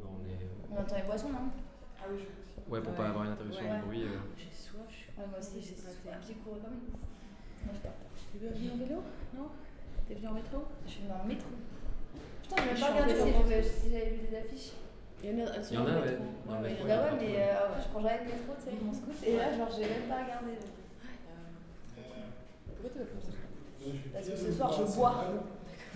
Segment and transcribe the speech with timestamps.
[0.00, 0.38] bah, on est.
[0.72, 1.46] On entend les boissons, non?
[2.00, 2.58] Ah oui, je aussi.
[2.70, 2.98] Ouais, pour Ouais.
[2.98, 3.76] pas avoir une interruption Ouais.
[3.78, 4.02] de bruit.
[4.04, 4.18] euh.
[4.36, 5.76] J'ai soif, je suis Ouais, moi aussi, j'ai
[6.10, 7.02] un pied couru comme une ouf.
[7.64, 7.92] Moi, je pars.
[8.32, 8.98] Tu es venu en vélo?
[9.36, 9.48] Non?
[10.08, 10.58] T'es venu en métro?
[10.86, 11.50] Je suis dans le métro.
[12.42, 14.72] Putain, j'ai Je même suis pas en regardé si j'avais si j'avais vu des affiches.
[15.22, 16.80] Il y en a, elles sont Il y en dans a, le ouais, ouais, métro,
[16.80, 17.04] il y Bah en a.
[17.12, 19.14] ouais, mais euh, je prends jamais le métro, tu sais, mon scout.
[19.26, 20.52] Et là, genre, j'ai même pas regardé.
[22.64, 23.32] Pourquoi tu vas pas ça?
[24.14, 25.24] Parce que ce soir, je bois.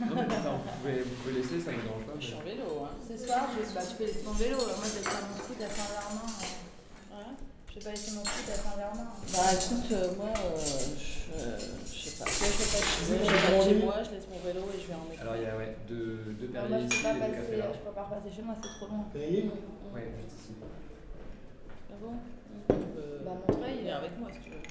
[0.01, 2.19] Non, mais enfin, vous, pouvez, vous pouvez laisser, ça me dérange pas.
[2.19, 2.91] Je suis en vélo, hein.
[3.07, 3.63] Ce soir, je...
[3.75, 4.57] bah, tu peux laisser ton vélo.
[4.59, 6.29] Moi, j'ai laissé mon scout à Saint-Germain.
[6.35, 7.31] euh, Ouais.
[7.71, 9.07] Je vais pas laisser mon scout à Saint-Germain.
[9.31, 10.59] Bah écoute, euh, moi, euh,
[10.99, 11.59] je, euh,
[11.95, 12.27] je sais pas.
[12.31, 15.07] Soit je fais pas je chez moi, je laisse mon vélo et je vais en
[15.07, 15.23] métro.
[15.23, 17.95] Alors, il y a ouais, deux, deux Alors, moi, je peux pas passer, je peux
[17.95, 19.05] pas repasser chez moi, c'est trop loin.
[19.15, 19.95] Payé Mm, mm.
[19.95, 20.53] Ouais, juste ici.
[20.59, 22.13] Ah bon?
[22.19, 22.83] Mm.
[22.99, 24.63] Euh, Bah, Montreuil, viens euh, avec moi si tu veux.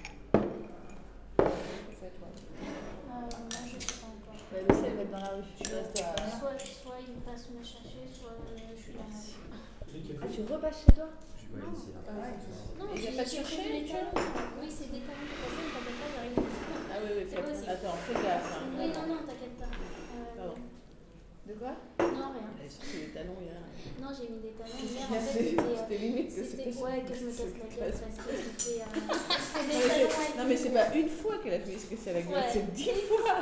[1.95, 2.27] Fais toi.
[4.53, 4.67] Encore.
[4.67, 5.43] Bah, aussi, elle va être dans la rue.
[5.55, 9.15] Suis restée à Soit, soit il passe me chercher, soit je suis dans la
[10.21, 11.61] Ah, tu repasses chez toi là.
[12.07, 12.11] Ah.
[12.79, 14.09] Non, il y a j'ai pas de chercher, les tu talons.
[14.61, 16.37] Oui, c'est des talons qui passent, mais t'inquiète pas, j'arrive.
[16.89, 18.57] Ah oui, oui, fais, attends, fais gaffe.
[18.57, 19.69] Hein, Oui, non, non, t'inquiète pas.
[19.69, 20.57] Euh, Pardon.
[21.47, 21.69] De quoi?
[21.69, 21.75] Non,
[22.33, 22.49] rien.
[22.65, 23.61] Et surtout les talons hier.
[24.01, 25.05] Non, j'ai mis des talons hier.
[25.05, 25.61] y En a fait, c'était.
[25.61, 28.33] euh, C'était limite que C'était c'était ouais, que je me casse la gueule parce que
[28.33, 28.81] c'était.
[28.81, 28.89] euh,
[29.53, 31.59] C'était Non, des mais talons c'est- avec Non mais c'est pas une fois qu'elle a
[31.59, 32.49] fait ce que c'est la gueule, Ouais.
[32.51, 33.37] c'est dix fois.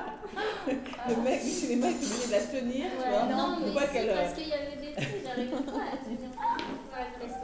[0.68, 3.24] Le mec, les mecs qui obligés de la tenir, tu vois.
[3.32, 4.14] non, mais c'est qu'elle.
[4.16, 6.30] parce qu'il y avait des trucs, j'arrivais pas à tenir.
[6.92, 7.38] Ouais, laisse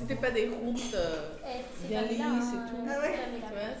[0.00, 2.76] C'était pas des routes euh, Eh, c'est bien lisses et hein, tout.
[2.84, 3.14] c'est Ah ouais.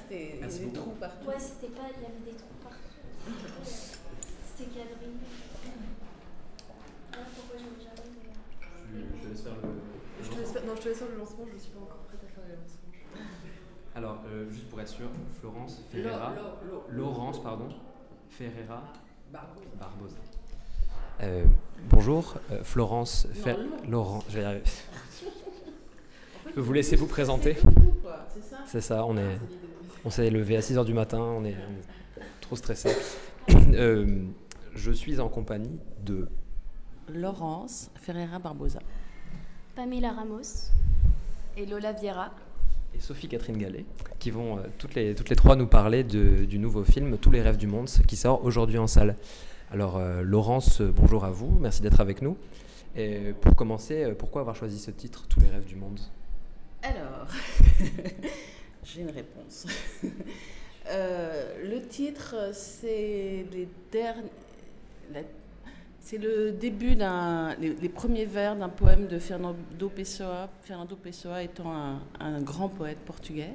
[0.02, 0.76] c'était il y des beaucoup.
[0.90, 1.26] trous partout.
[1.28, 3.64] Ouais, c'était pas, il y avait des trous partout.
[3.64, 5.18] C'était quadrillé.
[8.94, 9.68] Je te laisse faire le.
[10.22, 12.20] Je te laisse non, je te laisse faire le lancement, je suis pas encore prête
[12.24, 13.24] à faire le lancement.
[13.94, 15.08] Alors, euh, juste pour être sûr,
[15.40, 16.32] Florence Ferreira.
[16.36, 17.68] Lo- lo- Laurence, pardon.
[18.30, 18.82] Ferreira
[19.32, 19.60] Barbeau.
[19.78, 20.16] Barbosa.
[21.22, 21.44] Euh,
[21.90, 23.88] bonjour, euh, Florence Fer- Laurence.
[23.88, 24.24] Laurent.
[24.28, 24.62] Je vais y arriver.
[26.48, 27.56] En fait, Je peux vous laisser vous présenter.
[28.66, 29.40] C'est ça on est, l'idée.
[30.04, 32.90] on s'est levé à 6h du matin, on est, on est trop stressé.
[33.74, 34.06] Euh,
[34.74, 36.28] je suis en compagnie de
[37.14, 38.80] Laurence Ferreira Barbosa.
[39.74, 40.70] Pamela Ramos.
[41.56, 42.30] Et Lola Viera.
[42.94, 43.84] et Sophie Catherine Gallet,
[44.20, 47.30] qui vont euh, toutes, les, toutes les trois nous parler de- du nouveau film Tous
[47.32, 49.16] les rêves du monde, qui sort aujourd'hui en salle.
[49.72, 52.36] Alors, euh, Laurence, euh, bonjour à vous, merci d'être avec nous.
[52.96, 55.98] Et pour commencer, pourquoi avoir choisi ce titre, Tous les rêves du monde?
[56.82, 57.26] Alors,
[58.84, 59.66] j'ai une réponse.
[60.90, 64.22] Euh, le titre, c'est les derniers.
[65.12, 65.20] la-
[66.10, 70.48] C'est le début d'un, les, premiers vers d'un poème de Fernando Pessoa.
[70.62, 71.70] Fernando Pessoa étant
[72.18, 73.50] un, grand poète portugais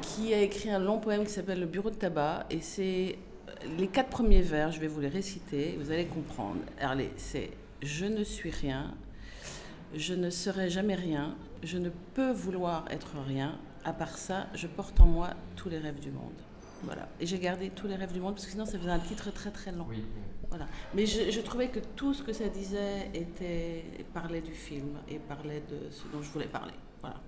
[0.00, 2.46] qui a écrit un long poème qui s'appelle Le Bureau de tabac.
[2.50, 3.18] Et c'est
[3.78, 6.60] les quatre premiers vers, je vais vous les réciter, vous allez comprendre.
[6.78, 7.50] Alors, les- c'est
[7.82, 8.94] Je ne suis rien,
[9.92, 11.34] je ne serai jamais rien,
[11.64, 13.58] je ne peux vouloir être rien.
[13.84, 16.30] À part ça, je porte en moi tous les rêves du monde.
[16.84, 17.08] Voilà.
[17.20, 19.32] Et j'ai gardé tous les rêves du monde parce que sinon ça faisait un titre
[19.32, 19.86] très très long.
[19.88, 20.02] Oui.
[20.48, 20.66] Voilà.
[20.94, 25.18] Mais je, je trouvais que tout ce que ça disait était parlait du film et
[25.18, 26.72] parlait de ce dont je voulais parler.
[27.00, 27.20] Voilà.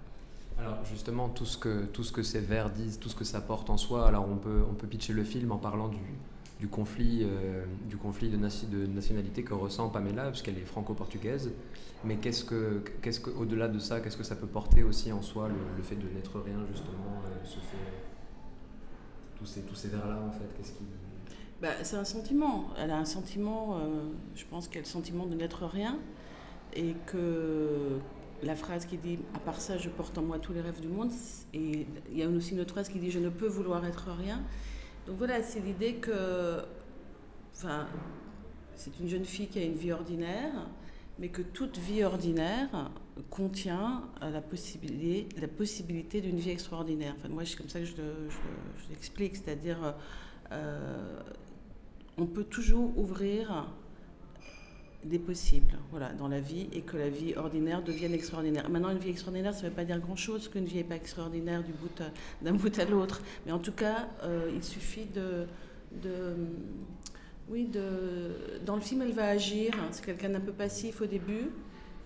[0.59, 3.41] Alors justement, tout ce, que, tout ce que ces vers disent, tout ce que ça
[3.41, 5.99] porte en soi, alors on peut, on peut pitcher le film en parlant du,
[6.61, 10.65] du conflit, euh, du conflit de, nation- de nationalité que ressent Pamela, parce qu'elle est
[10.67, 11.51] franco-portugaise.
[12.05, 15.23] Mais qu'est-ce que, qu'est-ce que, au-delà de ça, qu'est-ce que ça peut porter aussi en
[15.23, 17.77] soi, le, le fait de n'être rien, justement, euh, ce fait,
[19.43, 20.85] tous ces, vers-là, en fait, qu'est-ce qui...
[21.61, 22.71] Bah, c'est un sentiment.
[22.77, 24.03] Elle a un sentiment, euh,
[24.35, 25.99] je pense qu'elle a le sentiment de n'être rien.
[26.75, 27.99] Et que
[28.43, 30.89] la phrase qui dit À part ça, je porte en moi tous les rêves du
[30.89, 31.13] monde.
[31.55, 34.09] Et il y a aussi une autre phrase qui dit Je ne peux vouloir être
[34.11, 34.43] rien.
[35.07, 36.63] Donc voilà, c'est l'idée que.
[37.55, 37.87] Enfin,
[38.75, 40.67] c'est une jeune fille qui a une vie ordinaire,
[41.19, 42.91] mais que toute vie ordinaire
[43.31, 47.15] contient euh, la possibilité, la possibilité d'une vie extraordinaire.
[47.19, 49.95] Enfin, moi, c'est comme ça que je, le- je le- je l'explique, c'est-à-dire.
[50.53, 51.21] euh,
[52.19, 53.67] on peut toujours ouvrir
[55.03, 58.69] des possibles voilà, dans la vie et que la vie ordinaire devienne extraordinaire.
[58.69, 61.63] Maintenant, une vie extraordinaire, ça ne veut pas dire grand-chose qu'une vie n'est pas extraordinaire
[61.63, 61.89] bout
[62.43, 63.23] d'un bout à l'autre.
[63.47, 65.47] Mais en tout cas, euh, il suffit de...
[66.03, 66.35] de
[67.49, 69.73] oui, de, dans le film, elle va agir.
[69.91, 71.49] C'est quelqu'un d'un peu passif au début,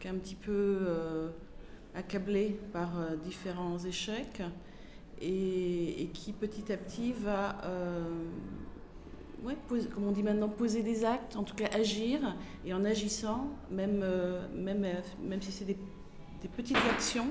[0.09, 1.29] un petit peu euh,
[1.95, 4.43] accablé par euh, différents échecs
[5.21, 8.25] et, qui petit à petit va euh,
[9.69, 13.49] poser- comme on dit maintenant, poser des actes, en tout cas agir, et en agissant,
[13.71, 14.05] même,
[14.55, 14.87] même,
[15.23, 15.79] même si c'est des,
[16.57, 17.29] petites actions,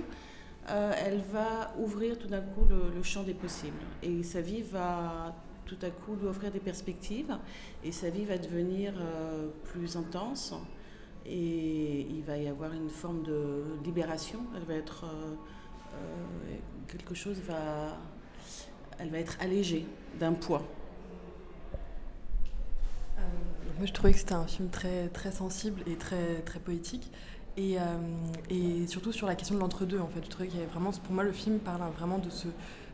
[0.68, 3.78] elle va ouvrir tout d'un coup le, champ des possibles.
[4.04, 5.36] Et sa vie va
[5.66, 7.38] tout à coup lui offrir des perspectives,
[7.84, 8.94] et sa vie va devenir
[9.66, 10.54] plus intense,
[11.28, 14.40] Et il va y avoir une forme de libération.
[14.56, 15.06] Elle va être.
[15.06, 15.34] euh,
[15.94, 16.56] euh,
[16.88, 17.98] quelque chose va.
[19.00, 19.86] Elle va être allégée
[20.20, 20.64] d'un poids.
[23.18, 23.22] Euh,
[23.78, 27.12] moi, je trouvais que c'était un film très, très sensible et très, très poétique.
[27.58, 27.78] Et,
[28.50, 30.24] et surtout sur la question de l'entre-deux, en fait.
[30.24, 32.48] Je trouvais qu'il y avait vraiment, pour moi, le film parle vraiment de ce,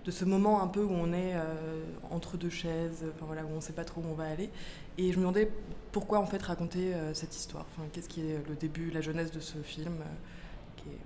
[0.05, 3.49] de ce moment un peu où on est euh, entre deux chaises, enfin voilà, où
[3.51, 4.49] on ne sait pas trop où on va aller.
[4.97, 5.51] Et je me demandais
[5.91, 7.65] pourquoi, en fait, raconter euh, cette histoire.
[7.71, 10.99] Enfin, qu'est-ce qui est le début, la jeunesse de ce film euh, qui est,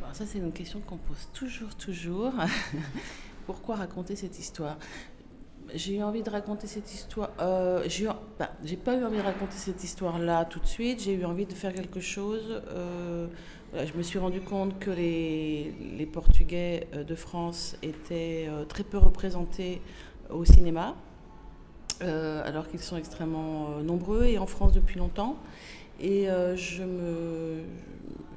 [0.00, 0.14] voilà.
[0.14, 2.32] Ça, c'est une question qu'on pose toujours, toujours.
[3.46, 4.78] Pourquoi raconter cette histoire?
[5.74, 7.30] J'ai eu envie de raconter cette histoire.
[7.38, 11.02] Ben, j'ai pas eu envie de raconter cette histoire-là tout de suite.
[11.02, 12.62] J'ai eu envie de faire quelque chose.
[13.74, 18.84] Je me suis rendu compte que les, les Portugais euh, de France étaient euh, très
[18.84, 19.80] peu représentés
[20.30, 20.94] au cinéma,
[22.02, 25.36] euh, alors qu'ils sont extrêmement euh, nombreux et en France depuis longtemps.
[26.00, 27.62] Et euh, je, me,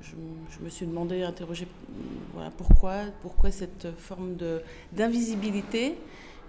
[0.02, 1.68] je, me suis demandé, interrogé,
[2.34, 4.36] voilà, pourquoi, pourquoi cette forme
[4.92, 5.96] d'invisibilité.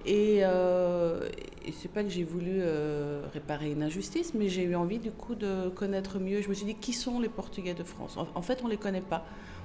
[0.07, 1.29] Et, euh,
[1.65, 5.11] et c'est pas que j'ai voulu euh, réparer une injustice, mais j'ai eu envie du
[5.11, 6.41] coup de connaître mieux.
[6.41, 8.17] Je me suis dit, qui sont les Portugais de France?
[8.35, 9.25] En, fait, on les connaît pas.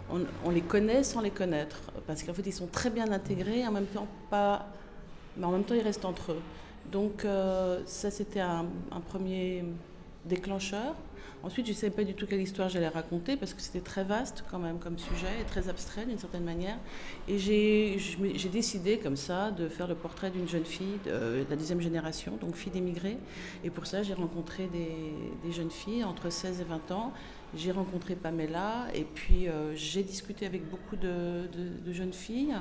[0.09, 3.71] On, les connaît sans les connaître, parce qu'en fait, ils sont très bien intégrés, en
[3.71, 4.67] même temps pas,
[5.37, 6.41] mais en même temps, ils restent entre eux.
[6.91, 8.65] Donc euh, ça, c'était un
[9.07, 9.63] premier
[10.25, 10.95] déclencheur.
[11.43, 14.03] Ensuite, je ne savais pas du tout quelle histoire j'allais raconter parce que c'était très
[14.03, 16.77] vaste quand même comme sujet et très abstrait d'une certaine manière.
[17.27, 21.81] Et j'ai décidé comme ça de faire le portrait d'une jeune fille de, la deuxième
[21.81, 23.17] génération, donc fille d'émigrés.
[23.63, 27.13] Et pour ça, j'ai rencontré des, jeunes filles entre 16 et 20 ans.
[27.55, 31.47] J'ai rencontré Pamela et puis euh, j'ai discuté avec beaucoup de
[31.91, 32.55] jeunes filles.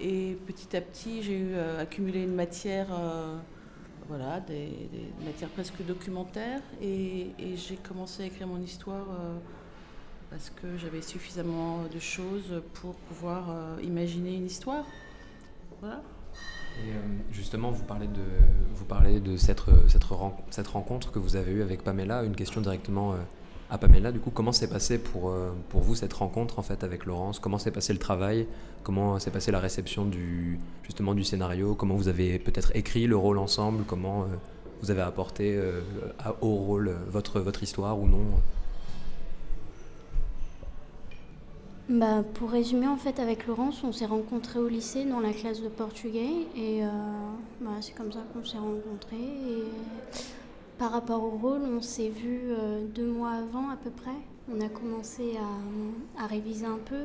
[0.00, 3.36] Et petit à petit, j'ai eu euh, accumulé une matière, euh,
[4.08, 4.88] voilà, des,
[5.24, 6.60] matières presque documentaires.
[6.80, 9.36] Et, j'ai commencé à écrire mon histoire euh,
[10.30, 14.84] parce que j'avais suffisamment de choses pour pouvoir euh, imaginer une histoire.
[15.80, 16.02] Voilà.
[16.84, 17.00] Et euh,
[17.30, 18.24] justement, vous parlez de,
[18.74, 22.24] vous parlez de cette, cette, ren- cette rencontre que vous avez eue avec Pamela.
[22.24, 23.14] Une question directement
[23.70, 24.12] à Pamela.
[24.12, 27.38] Du coup, comment s'est passé pour, euh, pour vous cette rencontre en fait avec Laurence?
[27.38, 28.46] Comment s'est passé le travail?
[28.82, 30.58] Comment s'est passée la réception du,
[31.24, 31.74] scénario?
[31.74, 33.84] Comment vous avez peut-être écrit le rôle ensemble?
[33.86, 34.26] Comment euh,
[34.82, 35.80] vous avez apporté euh,
[36.40, 38.24] au rôle votre, histoire ou non?
[41.88, 45.60] Bah, pour résumer, en fait, avec Laurence, on s'est rencontrés au lycée dans la classe
[45.60, 46.80] de portugais et
[47.60, 49.66] bah, c'est comme ça qu'on s'est rencontrés.
[50.82, 54.10] Par rapport au rôle, on s'est vu euh, deux mois avant à peu près.
[54.52, 57.04] On a commencé à, à réviser un peu.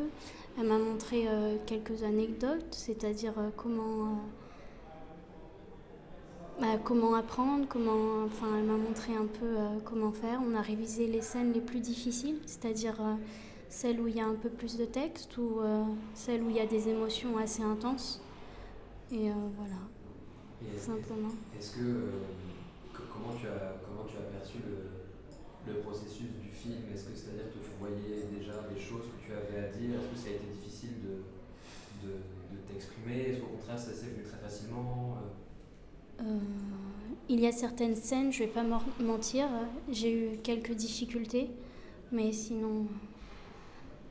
[0.57, 4.17] Elle m'a montré euh, quelques anecdotes, c'est-à-dire euh, comment,
[6.59, 10.41] bah, comment apprendre, comment, enfin, elle m'a montré un peu comment faire.
[10.43, 13.13] On a révisé les scènes les plus difficiles, c'est-à-dire euh,
[13.69, 15.83] celle où il y a un peu plus de texte ou euh,
[16.15, 18.23] celle où il y a des émotions assez intenses.
[19.11, 21.29] Et euh, voilà, simplement.
[21.55, 22.09] Est-ce que, euh,
[23.27, 26.87] comment, tu as, comment tu as perçu le, le processus du film?
[26.93, 29.99] Est-ce que c'est-à-dire que tu voyais déjà les choses que tu avais à dire?
[29.99, 33.29] Est-ce que ça a été difficile de, de, de t'exprimer?
[33.31, 35.17] Est-ce qu'au contraire ça s'est venu très facilement
[36.21, 36.23] Euh,
[37.29, 38.63] il y a certaines scènes, je vais pas
[38.99, 39.47] mentir,
[39.91, 41.49] j'ai eu quelques difficultés,
[42.11, 42.87] mais sinon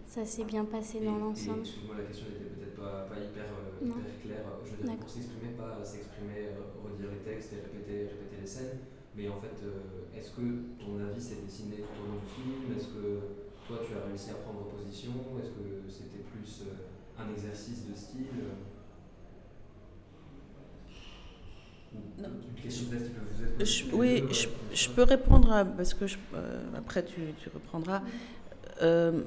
[0.04, 1.60] ça s'est bien passé dans l'ensemble.
[1.60, 4.44] Excuse-moi, la question n'était peut-être pas, pas hyper, euh, hyper claire.
[4.64, 8.46] Je veux dire, pour s'exprimer, pas s'exprimer, euh, redire les textes et répéter, répéter les
[8.46, 8.78] scènes.
[9.16, 12.72] Mais en fait, euh, est-ce que ton avis s'est dessiné tout au long du film?
[12.76, 13.20] Est-ce que
[13.66, 15.12] toi, tu as réussi à prendre position?
[15.40, 18.44] Est-ce que c'était plus euh, un exercice de style?
[22.18, 22.30] Non.
[23.60, 28.02] Je- oui, je, je peux répondre à- parce que je- euh, après tu, tu reprendras.
[28.82, 29.22] Euh,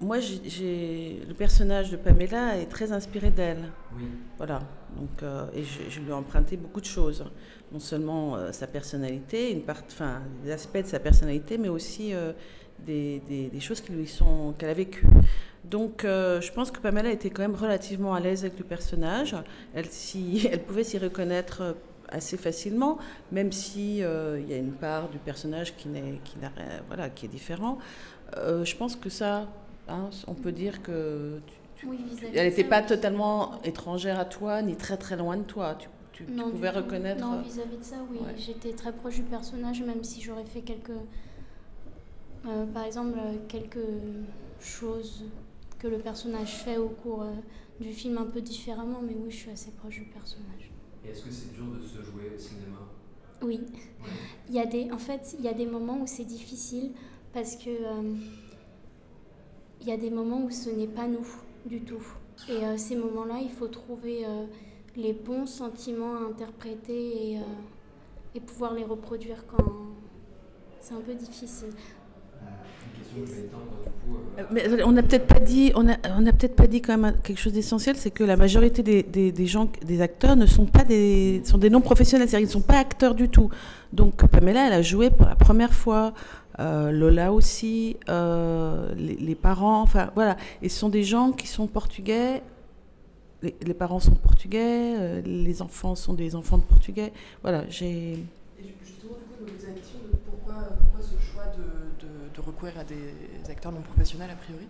[0.00, 3.70] moi, j'ai- le personnage de Pamela est très inspiré d'elle.
[3.96, 4.04] Oui.
[4.38, 4.60] Voilà.
[4.96, 7.24] Donc, euh, et je, je lui ai emprunté beaucoup de choses.
[7.72, 12.14] Non seulement euh, sa personnalité, une part, enfin, des aspects de sa personnalité, mais aussi
[12.14, 12.32] euh,
[12.78, 15.06] des, des- des choses qui lui sont qu'elle a vécues.
[15.64, 19.36] Donc, euh, je pense que Pamela était quand même relativement à l'aise avec le personnage.
[19.74, 19.86] Elle,
[20.66, 21.76] pouvait s'y reconnaître
[22.08, 22.98] assez facilement,
[23.30, 26.80] même si euh, il y a une part du personnage qui n'est, qui n'a rien-
[26.88, 27.78] voilà, qui est différent.
[28.38, 29.46] Euh, je pense que ça,
[29.90, 31.40] hein, on peut dire que
[31.76, 35.16] tu- Oui, vis-à-vis elle de n'était ça, pas totalement étrangère à toi, ni très très
[35.16, 35.76] loin de toi.
[35.78, 37.20] Tu, tu- Non, pouvais reconnaître.
[37.20, 38.18] Non, vis-à-vis de ça, oui.
[38.18, 38.34] Ouais.
[38.36, 40.90] J'étais très proche du personnage, même si j'aurais fait quelques.
[42.46, 43.78] euh, par exemple, euh, quelques
[44.60, 45.24] choses
[45.78, 47.30] que le personnage fait au cours euh,
[47.80, 50.70] du film un peu différemment, mais oui, je suis assez proche du personnage.
[51.04, 52.78] Et est-ce que c'est dur de se jouer au cinéma?
[53.42, 53.60] Oui.
[54.50, 56.90] Il y a des, en fait, il y a des moments où c'est difficile
[57.32, 58.12] parce que euh,
[59.80, 61.26] il y a des moments où ce n'est pas nous
[61.66, 62.02] du tout.
[62.48, 64.44] Et euh, ces moments-là, il faut trouver euh,
[64.96, 67.42] les bons sentiments à interpréter et, euh,
[68.34, 69.64] et pouvoir les reproduire quand
[70.80, 71.68] c'est un peu difficile.
[74.52, 77.16] Mais on n'a peut-être pas dit, on a, on a peut-être pas dit quand même
[77.22, 80.66] quelque chose d'essentiel, c'est que la majorité des, des, des gens, des acteurs ne sont
[80.66, 83.50] pas des, sont des non professionnels, c'est-à-dire qu'ils ne sont pas acteurs du tout.
[83.92, 86.14] Donc Pamela, elle a joué pour la première fois,
[86.60, 91.46] euh, Lola aussi, euh, les, les parents, enfin voilà, et ce sont des gens qui
[91.46, 92.42] sont portugais.
[93.42, 97.12] Les, les parents sont portugais, euh, les enfants sont des enfants de portugais.
[97.42, 98.12] Voilà, j'ai.
[98.12, 102.40] Et justement, du coup, posais la question de pourquoi, pourquoi ce choix de, de, de
[102.46, 104.66] recourir à des acteurs non professionnels, a priori?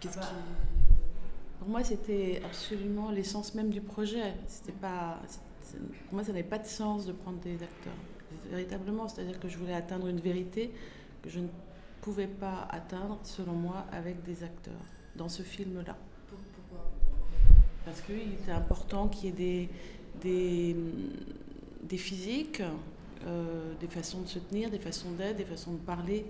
[0.00, 0.26] Qu'est-ce Ah bah.
[0.26, 0.34] qui.
[1.60, 4.34] Pour moi, c'était absolument l'essence même du projet.
[4.46, 5.18] C'était pas,
[5.78, 7.92] pour moi, ça n'avait pas de sens de prendre des acteurs.
[8.50, 10.70] Véritablement, c'est-à-dire que je voulais atteindre une vérité
[11.22, 11.48] que je ne
[12.00, 14.74] pouvais pas atteindre, selon moi, avec des acteurs
[15.16, 15.96] dans ce film-là.
[16.28, 16.90] pour- Pourquoi
[17.84, 19.68] Parce qu'il était important qu'il y ait des,
[20.20, 20.76] des,
[21.82, 22.62] des physiques,
[23.26, 26.24] euh, des façons de se tenir, des façons d'être, des façons de parler,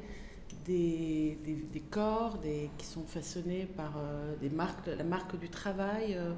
[0.71, 5.49] des, des, des corps des, qui sont façonnés par euh, des marques, la marque du
[5.49, 6.33] travail euh,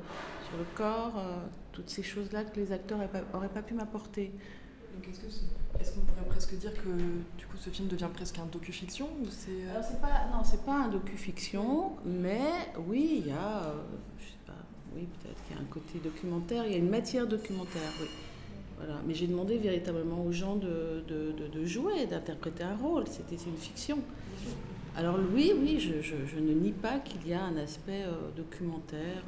[0.48, 1.36] sur le corps, euh,
[1.72, 4.32] toutes ces choses-là que les acteurs n'auraient pas, pu m'apporter.
[4.94, 5.26] Donc est-ce que
[5.80, 6.88] est-ce qu'on pourrait presque dire que
[7.38, 10.64] du coup ce film devient presque un docu-fiction ou c'est Alors c'est pas, non, c'est
[10.64, 12.40] pas un docu-fiction, mais
[12.88, 13.74] oui, il y a,
[14.18, 14.52] je sais pas,
[14.94, 18.08] oui, peut-être qu'il y a un côté documentaire, il y a une matière documentaire, oui.
[18.78, 19.00] Voilà.
[19.06, 23.04] Mais j'ai demandé véritablement aux gens de, de, de- de jouer, d'interpréter un rôle.
[23.06, 23.98] C'était c'est une fiction.
[24.96, 29.22] Alors oui, oui, je, ne nie pas qu'il y a un aspect euh, documentaire.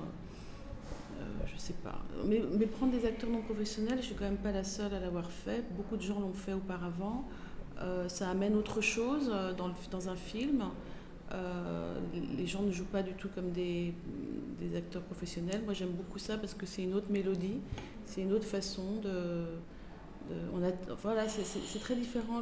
[1.18, 2.02] euh, je sais pas.
[2.26, 5.30] Mais, prendre des acteurs non professionnels, je suis quand même pas la seule à l'avoir
[5.30, 5.64] fait.
[5.75, 7.25] Beaucoup de gens l'ont fait auparavant.
[7.80, 10.64] Euh, ça amène autre chose euh, dans, un film.
[11.32, 11.99] Euh,
[12.37, 13.94] les gens ne jouent pas du tout comme des,
[14.76, 15.62] acteurs professionnels.
[15.64, 17.61] Moi, j'aime beaucoup ça parce que c'est une autre mélodie,
[18.06, 19.44] c'est une autre façon de.
[21.02, 22.40] voilà, c'est- très différent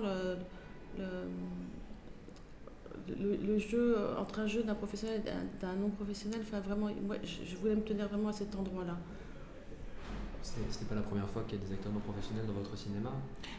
[3.08, 6.40] le- le jeu entre un jeu d'un professionnel et d'un- d'un non professionnel.
[6.42, 8.96] Enfin, vraiment, moi, je, voulais me tenir vraiment à cet endroit-là.
[10.42, 13.10] C'était pas la première fois qu'il y a des acteurs non professionnels dans votre cinéma?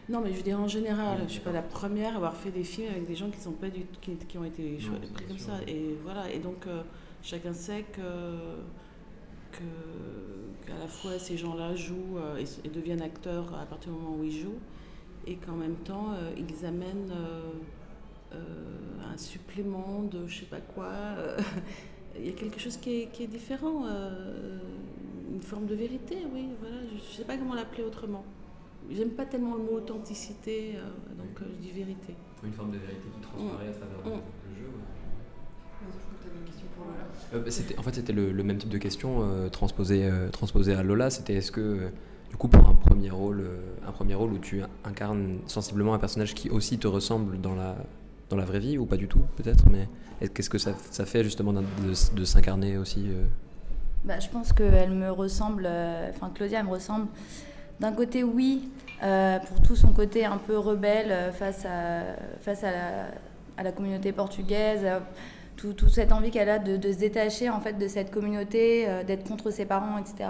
[0.09, 2.35] Non, mais je veux dire en général, Oui, je suis pas la première à avoir
[2.35, 4.91] fait des films avec des gens qui sont pas du qui, qui ont été bien
[5.13, 5.47] pris comme sûr.
[5.47, 5.59] ça.
[5.65, 6.29] Et voilà.
[6.31, 6.81] Et donc euh,
[7.21, 8.01] chacun sait que
[9.53, 14.17] que qu'à la fois ces gens-là jouent euh, et, deviennent acteurs à partir du moment
[14.17, 14.59] où ils jouent,
[15.25, 17.11] et qu'en même temps euh, ils amènent
[19.13, 20.87] un supplément de je sais pas quoi.
[21.17, 21.37] euh,
[22.19, 24.59] Il y a quelque chose qui est, qui est différent, euh,
[25.33, 26.49] une forme de vérité, oui.
[26.59, 28.23] Voilà, je ne sais pas comment l'appeler autrement.
[28.91, 30.81] J'aime pas tellement le mot authenticité, euh,
[31.17, 32.13] donc euh, je dis vérité.
[32.43, 34.13] Une forme de vérité qui transparaît à travers le, Mm.
[34.49, 34.65] le jeu.
[34.65, 34.83] ouais.
[35.81, 37.05] Je crois que tu avais une question pour Lola.
[37.33, 40.29] Euh, bah, c'était- en fait, c'était le, le même type de question euh, transposé, euh,
[40.29, 41.09] transposé à Lola.
[41.09, 41.89] C'était est-ce que, euh,
[42.29, 45.99] du coup, pour un premier rôle, euh, un premier rôle où tu incarnes sensiblement un
[45.99, 47.75] personnage qui aussi te ressemble dans la,
[48.29, 49.87] dans la vraie vie, ou pas du tout, peut-être, mais
[50.21, 50.73] est- qu'est-ce que ça,
[51.05, 53.25] fait justement de, s'incarner aussi euh,
[54.03, 57.07] Bah, je pense qu'elle me ressemble, euh, enfin Claudia, elle me ressemble
[57.79, 58.69] d'un côté, oui,
[59.03, 62.03] euh, pour tout son côté un peu rebelle face à,
[62.41, 64.85] face à, la, communauté portugaise,
[65.57, 69.27] tout, toute cette envie qu'elle a de, se détacher en fait de cette communauté, d'être
[69.27, 70.29] contre ses parents, etc.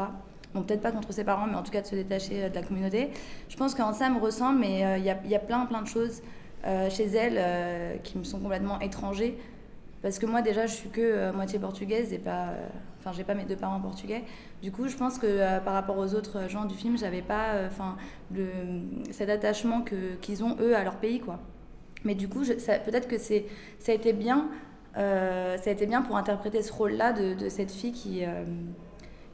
[0.54, 2.62] Bon, peut-être pas contre ses parents, mais en tout cas de se détacher de la
[2.64, 3.10] communauté.
[3.50, 5.82] Je pense qu'en ça, elle me ressemble, mais il y, a, y a plein, plein
[5.82, 6.22] de choses
[6.66, 9.38] euh, chez elle euh, qui me sont complètement étrangers.
[10.02, 12.52] Parce que moi, déjà, je suis que euh, moitié portugaise et pas.
[13.00, 14.24] Enfin, j'ai pas mes deux parents portugais.
[14.62, 17.98] Du coup, je pense que par rapport aux autres gens du film, j'avais pas enfin
[18.34, 18.48] le
[19.12, 21.40] cet attachement que qu'ils ont eux à leur pays, quoi.
[22.06, 23.46] Mais du coup, peut-être que c'est
[23.78, 24.48] ça a été bien.
[24.96, 28.24] ça a été bien pour interpréter ce rôle-là de, de cette fille qui,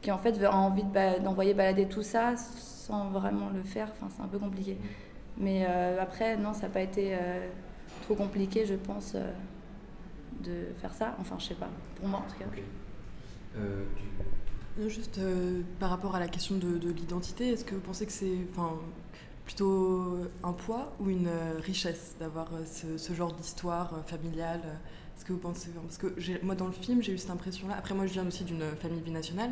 [0.01, 3.89] qui en fait a envie de d'envoyer balader tout ça sans vraiment le faire.
[3.91, 4.77] Enfin, c'est un peu compliqué.
[5.39, 7.48] Mais euh, après, non, ça n'a pas été euh,
[8.03, 9.31] trop compliqué, je pense, euh,
[10.43, 11.15] de faire ça.
[11.19, 11.69] Enfin, je sais pas.
[11.96, 12.46] Pour moi, en tout cas.
[13.58, 17.81] Euh, tu- Juste euh, par rapport à la question de, de l'identité, est-ce que vous
[17.81, 18.75] pensez que c'est enfin,
[19.46, 24.62] plutôt un poids ou une euh, richesse d'avoir ce, ce genre d'histoire euh, familiale
[25.17, 26.08] Est-ce que vous pensez Parce que
[26.46, 27.75] moi, dans le film, j'ai eu cette impression-là.
[27.77, 29.51] Après, moi, je viens aussi d'une famille binationale.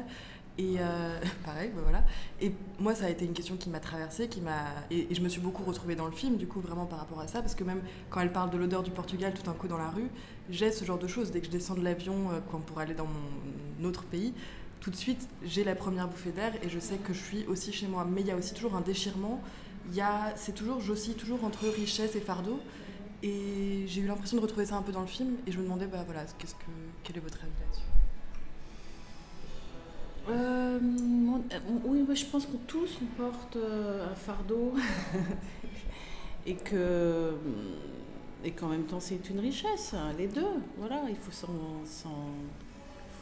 [0.58, 2.04] Et euh, pareil, bah voilà.
[2.42, 5.30] Et moi, ça a été une question qui m'a traversée, qui m'a et, je me
[5.30, 7.64] suis beaucoup retrouvée dans le film, du coup, vraiment par rapport à ça, parce que
[7.64, 10.10] même quand elle parle de l'odeur du Portugal tout d'un coup dans la rue,
[10.50, 11.32] j'ai ce genre de choses.
[11.32, 14.34] Dès que je descends de l'avion, euh, pour aller dans mon autre pays,
[14.80, 17.72] tout de suite, j'ai la première bouffée d'air et je sais que je suis aussi
[17.72, 18.06] chez moi.
[18.10, 19.42] Mais il y a aussi toujours un déchirement,
[19.90, 22.60] il y a, c'est toujours, j'oscille toujours entre richesse et fardeau.
[23.24, 25.36] Et j'ai eu l'impression de retrouver ça un peu dans le film.
[25.48, 26.66] Et je me demandais, bah voilà, qu'est-ce que,
[27.04, 28.07] quel est votre avis là-dessus?
[30.30, 34.74] Euh, mon- euh, oui, je pense qu'on tous porte euh, un fardeau
[36.46, 37.34] et que
[38.44, 40.46] et qu'en même temps c'est une richesse, hein, les deux.
[40.78, 41.48] Voilà, il faut s'en,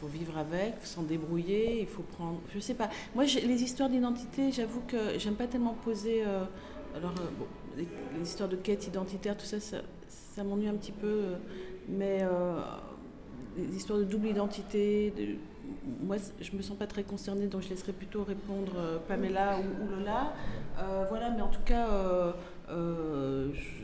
[0.00, 2.40] faut vivre avec, s'en débrouiller, il faut prendre.
[2.54, 2.90] Je sais pas.
[3.14, 6.22] Moi, les histoires d'identité, j'avoue que j'aime pas tellement poser.
[6.26, 6.44] euh,
[6.96, 7.14] alors,
[7.76, 7.86] les,
[8.22, 11.22] histoires de quête identitaire, tout ça, ça, m'ennuie un petit peu.
[11.88, 12.22] mais
[13.56, 15.36] les histoires de double identité, de-
[16.02, 19.90] moi, je me sens pas très concernée, donc je laisserai plutôt répondre euh, Pamela ou,
[19.90, 20.32] Lola.
[20.78, 22.32] Euh, voilà, mais en tout cas, euh,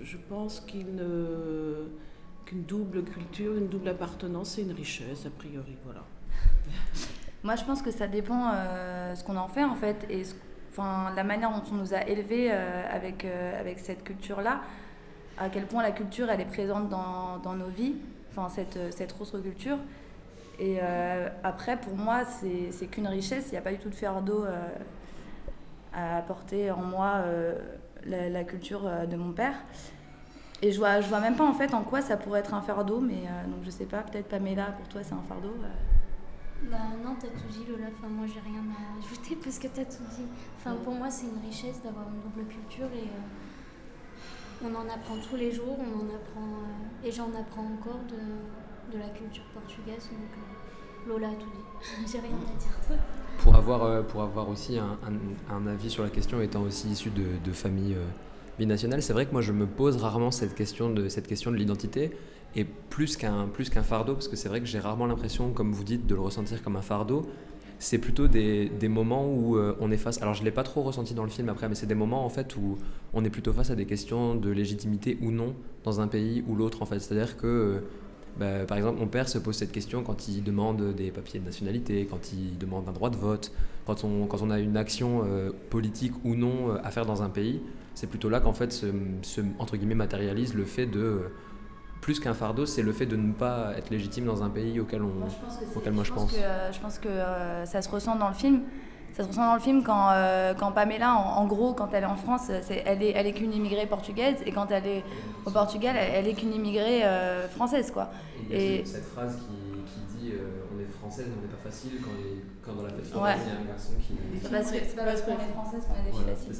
[0.02, 1.88] je, pense ne-
[2.44, 5.76] qu'une double culture, une double appartenance, c'est une richesse, a priori.
[5.84, 6.02] Voilà.
[7.44, 8.52] Moi, je pense que ça dépend
[9.14, 10.34] ce qu'on en fait, en fait, et ce-
[11.14, 14.62] la manière dont on nous a élevés avec, avec cette culture-là,
[15.38, 17.94] à quel point la culture, elle est présente dans, dans nos vies,
[18.48, 19.76] cette, cette autre culture.
[20.62, 23.96] Et euh, après, pour moi, c'est qu'une richesse, il n'y a pas du tout de
[23.96, 24.68] fardeau euh,
[25.92, 27.58] à apporter en moi euh,
[28.06, 29.56] la, culture de mon père.
[30.62, 32.62] Et je vois, je vois même pas en fait en quoi ça pourrait être un
[32.62, 35.52] fardeau, mais donc je sais pas, peut-être Pamela, pour toi c'est un fardeau.
[36.70, 39.84] Bah non, t'as tout dit Lola, enfin moi j'ai rien à ajouter parce que t'as
[39.84, 40.26] tout dit.
[40.56, 43.08] Enfin pour moi c'est une richesse d'avoir une double culture et
[44.64, 46.62] on en apprend tous les jours, on en apprend
[47.02, 50.10] et j'en apprends encore de, de la culture portugaise
[51.08, 52.06] Lola a tout dit.
[52.12, 52.98] j'ai rien à dire.
[53.38, 57.24] Pour avoir, euh, pour avoir aussi un, avis sur la question, étant aussi issu de,
[57.44, 58.06] de familles euh,
[58.58, 61.56] binationales, c'est vrai que moi je me pose rarement cette question de, cette question de
[61.56, 62.12] l'identité,
[62.54, 65.84] et plus qu'un qu'un fardeau, parce que c'est vrai que j'ai rarement l'impression, comme vous
[65.84, 67.22] dites, de le ressentir comme un fardeau.
[67.78, 70.22] C'est plutôt des, des moments où euh, on est face.
[70.22, 72.28] Alors je l'ai pas trop ressenti dans le film après, mais c'est des moments en
[72.28, 72.78] fait où
[73.12, 76.54] on est plutôt face à des questions de légitimité ou non dans un pays ou
[76.54, 77.00] l'autre en fait.
[77.00, 77.82] C'est-à-dire que
[78.38, 81.44] bah, par exemple, mon père se pose cette question quand il demande des papiers de
[81.44, 83.52] nationalité, quand il demande un droit de vote,
[83.86, 87.22] quand on, quand on a une action euh, politique ou non euh, à faire dans
[87.22, 87.60] un pays.
[87.94, 88.86] C'est plutôt là qu'en fait se,
[89.22, 91.28] se, entre guillemets, matérialise le fait de, euh,
[92.00, 95.02] plus qu'un fardeau, c'est le fait de ne pas être légitime dans un pays auquel
[95.02, 95.06] on...
[95.08, 96.32] Moi, je pense que c'est- auquel moi, je pense.
[96.32, 97.08] que, euh, je pense que
[97.64, 98.62] ça se ressent dans le film.
[99.14, 102.04] Ça se ressent dans le film quand, euh, quand Pamela, en, en gros, quand elle
[102.04, 105.04] est en France, c'est, elle est, elle est qu'une immigrée portugaise, et quand elle est
[105.44, 108.10] au Portugal, elle, elle est qu'une immigrée euh, française, quoi.
[108.50, 111.98] Et cette phrase qui, qui dit euh, on est française mais on n'est pas facile
[112.02, 113.36] quand, les- quand dans la fête Ouais.
[113.46, 114.14] il y a un garçon qui...
[114.42, 116.36] C'est pas parce que- c'est pas parce qu'on est française qu'on est des filles Voilà,
[116.36, 116.52] faciles.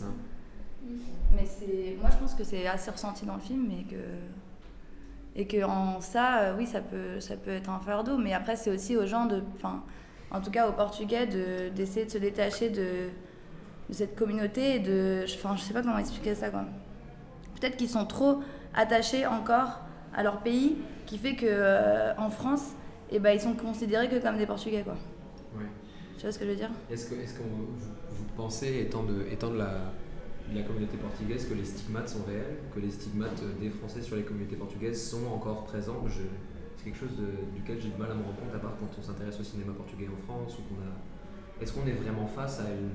[1.35, 3.97] Mais c'est, moi, je pense que c'est assez ressenti dans le film, et que
[5.35, 8.19] et que en ça, oui, ça peut, ça peut être un fardeau.
[8.19, 9.83] Mais après, c'est aussi aux gens de, enfin,
[10.33, 13.09] en tout cas aux Portugais, de d'essayer de se détacher de,
[13.88, 16.64] de cette communauté et de, enfin, je sais pas comment expliquer ça, quoi.
[17.61, 18.40] Peut-être qu'ils sont trop
[18.75, 19.81] attachés encore
[20.14, 22.73] à leur pays, qui fait que euh, en France,
[23.11, 24.95] et ben, ils sont considérés que comme des Portugais, quoi.
[25.57, 25.66] Ouais.
[26.16, 26.71] Tu vois ce que je veux dire?
[26.90, 27.66] Est-ce que, est-ce que vous,
[28.11, 29.71] vous pensez, étant de, étant de la,
[30.51, 34.16] de la communauté portugaise, que les stigmates sont réels, que les stigmates des Français sur
[34.16, 36.03] les communautés portugaises sont encore présents?
[36.09, 36.23] Je-
[36.83, 37.14] C'est quelque chose
[37.55, 39.73] duquel j'ai du mal à me rendre compte, à part quand on s'intéresse au cinéma
[39.73, 40.59] portugais en France.
[40.59, 41.62] ou qu'on a...
[41.62, 42.90] Est-ce qu'on est vraiment face à une,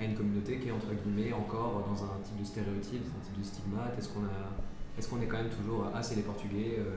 [0.00, 3.38] à une communauté qui est entre guillemets encore dans un type de stéréotype, un type
[3.38, 3.98] de stigmate?
[3.98, 4.56] Est-ce qu'on a,
[4.96, 6.96] est-ce est quand même toujours ah c'est les Portugais, euh,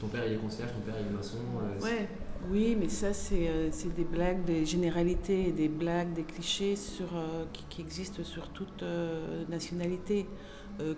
[0.00, 2.08] ton père il est concierge, ton père il est maçon euh, Ouais.
[2.48, 7.44] Oui, mais ça, c'est euh, des blagues, des généralités, des blagues, des clichés sur, euh,
[7.52, 10.26] qui, existent sur toute euh, nationalité.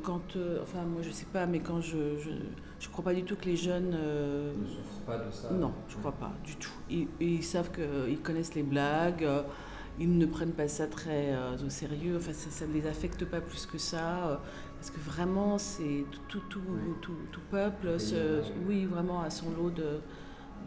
[0.05, 1.97] Quand, enfin, moi, je sais pas, mais quand je,
[2.83, 3.93] je crois pas du tout que les jeunes.
[3.95, 6.73] euh, ne souffrent pas de ça non, je crois pas du tout.
[6.91, 9.43] Ils, ils savent qu'ils connaissent les blagues, euh,
[10.01, 13.41] ils ne prennent pas ça très euh, au sérieux, enfin, ça, ne les affecte pas
[13.41, 14.37] plus que ça, euh,
[14.79, 16.95] parce que vraiment, c'est tout, tout, tout, Oui.
[17.01, 17.87] tout, tout peuple,
[18.67, 20.01] oui, vraiment, à son lot de.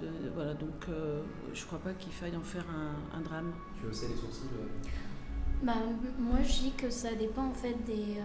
[0.02, 1.22] de- voilà, donc euh,
[1.54, 3.52] je crois pas qu'il faille en faire un, un drame.
[3.82, 4.68] Tu haussais les sourcils euh,
[5.64, 5.74] Bah,
[6.20, 8.20] moi, je dis que ça dépend en fait des.
[8.20, 8.24] euh,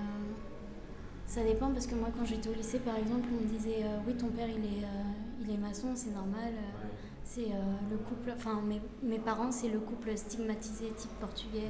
[1.30, 3.98] Ça dépend parce que moi, quand j'étais au lycée, par exemple, on me disait euh,
[4.04, 6.52] Oui, ton père il est, euh, il est maçon, c'est normal.
[6.52, 6.90] euh, ouais.
[7.22, 8.32] C'est euh, le couple.
[8.34, 11.68] Enfin, mes, mes parents, c'est le couple stigmatisé, type portugais,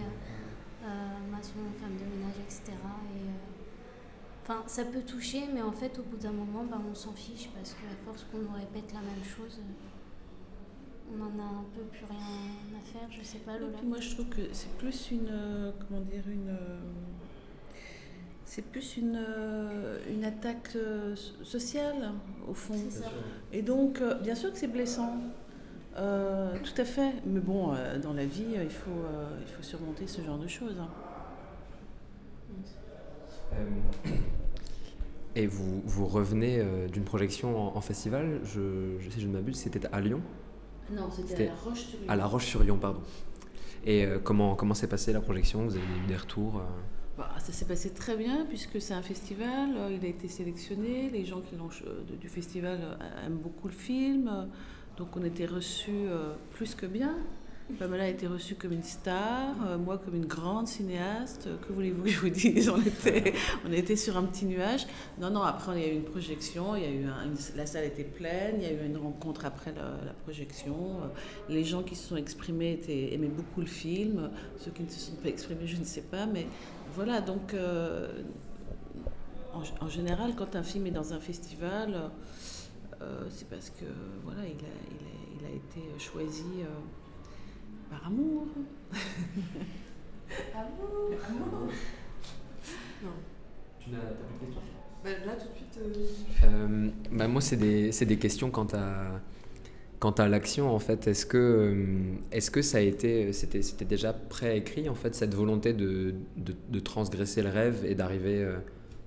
[1.30, 2.62] maçon, femme de ménage, etc.
[2.72, 3.32] Et, euh,
[4.42, 7.50] Enfin, ça peut toucher, mais en fait, au bout d'un moment, bah, on s'en fiche
[7.54, 9.60] parce qu'à force qu'on nous répète la même chose,
[11.14, 13.06] on en a un peu plus rien à faire.
[13.10, 13.76] Je sais pas, Et Lola.
[13.78, 15.28] puis moi, je trouve que c'est plus une.
[15.30, 16.48] euh, comment dire Une.
[18.50, 22.10] C'est plus une, euh, une attaque euh, so- sociale,
[22.48, 22.74] au fond.
[23.52, 25.18] Et donc, euh, bien sûr que c'est blessant.
[25.96, 27.12] Euh, tout à fait.
[27.26, 28.90] Mais bon, euh, dans la vie, euh, il faut,
[29.40, 30.74] il faut surmonter ce genre de choses.
[30.80, 30.88] hein.
[35.36, 36.60] Et vous, vous revenez
[36.92, 40.22] d'une projection en, festival, je, je, sais, je ne m'abuse, c'était à Lyon
[40.90, 42.08] Non, c'était à La Roche-sur-Yon.
[42.08, 43.00] À La Roche-sur-Yon, pardon.
[43.86, 45.64] Et comment, comment s'est passée la projection?
[45.64, 46.60] Vous avez eu des retours
[47.20, 51.24] bah, Ça s'est passé très bien puisque c'est un festival, il a été sélectionné, les
[51.24, 51.68] gens qui l'ont,
[52.20, 52.78] du festival
[53.24, 54.48] aiment beaucoup le film,
[54.96, 56.06] donc on était reçus
[56.52, 57.14] plus que bien.
[57.78, 61.48] Pamela a été reçue comme une star, euh, moi comme une grande cinéaste.
[61.66, 62.68] Que voulez-vous que je vous dise?
[63.64, 64.86] On était, sur un petit nuage.
[65.20, 67.06] Non, non, après il y a eu une projection, il y a eu
[67.56, 70.74] la salle était pleine, il y a eu une rencontre après la, projection.
[70.74, 71.06] Euh,
[71.48, 75.16] les gens qui se sont exprimés aimaient beaucoup le film, ceux qui ne se sont
[75.16, 76.26] pas exprimés, je ne sais pas.
[76.26, 76.46] Mais
[76.94, 78.22] voilà, donc euh,
[79.80, 82.10] en, général, quand un film est dans un festival,
[83.30, 83.86] c'est parce que
[84.24, 84.74] voilà, il a,
[85.40, 86.64] il a été choisi
[87.90, 88.46] par amour.
[90.54, 91.10] amour.
[91.28, 91.68] Amour.
[93.02, 93.10] Non.
[93.78, 94.60] Tu n'as pas de questions?
[95.02, 95.78] Bah, Là, tout de suite.
[95.78, 96.44] Euh...
[96.44, 99.20] Euh, bah, moi, c'est des, des, questions quant à.
[100.00, 103.84] Quant à l'action, en fait, est-ce que, euh, est que ça a été, c'était, c'était
[103.84, 108.56] déjà préécrit, en fait, cette volonté de, de, de transgresser le rêve et d'arriver, euh,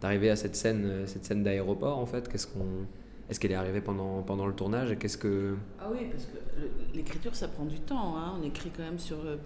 [0.01, 2.29] d'arriver à cette scène, cette scène d'aéroport, en fait?
[2.29, 2.85] Qu'est-ce qu'on,
[3.29, 5.55] est-ce qu'elle est arrivée pendant, pendant le tournage et qu'est-ce que...
[5.79, 8.17] Ah oui, parce que l'écriture, ça prend du temps.
[8.17, 8.37] Hein.
[8.39, 9.37] On écrit quand même sur, euh,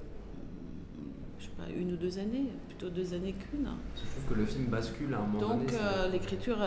[1.40, 3.70] je sais pas, une ou deux années, plutôt deux années qu'une.
[3.96, 5.66] Je trouve que le film bascule à un moment Donc, donné.
[5.66, 6.58] Donc euh, l'écriture,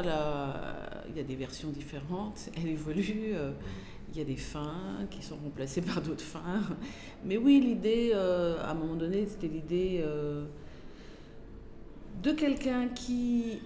[1.09, 3.33] il y a des versions différentes, elle évolue.
[3.35, 3.51] Euh,
[4.13, 6.63] il y a des fins qui sont remplacées par d'autres fins.
[7.25, 10.05] Mais oui, l'idée, à un moment donné, c'était l'idée
[12.23, 13.61] de quelqu'un qui